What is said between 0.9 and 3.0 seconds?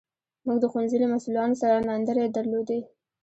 له مسوولانو سره ناندرۍ درلودې.